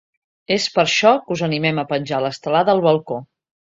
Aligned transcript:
És 0.55 0.65
per 0.77 0.83
això 0.85 1.13
que 1.27 1.37
us 1.37 1.45
animem 1.51 1.85
a 1.85 1.87
penjar 1.95 2.25
l’estelada 2.27 2.79
al 2.79 2.87
balcó. 2.91 3.25